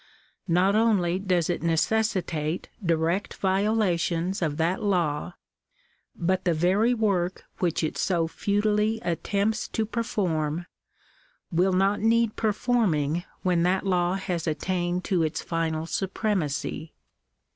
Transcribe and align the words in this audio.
Not 0.47 0.75
only 0.75 1.19
does 1.19 1.47
it 1.47 1.61
necessitate 1.61 2.69
direct 2.83 3.35
violations 3.35 4.41
of 4.41 4.57
that 4.57 4.81
law, 4.81 5.33
but 6.15 6.43
the 6.43 6.55
very 6.55 6.91
work 6.95 7.43
which 7.59 7.83
it 7.83 7.99
so 7.99 8.27
futilely 8.27 8.99
attempts 9.03 9.67
to 9.67 9.85
perform, 9.85 10.65
will 11.51 11.73
not 11.73 11.99
need 12.01 12.35
performing 12.35 13.25
when 13.43 13.61
that 13.61 13.85
law 13.85 14.15
has 14.15 14.47
attained 14.47 15.03
to 15.03 15.21
its 15.21 15.43
final 15.43 15.85
supremacy. 15.85 16.95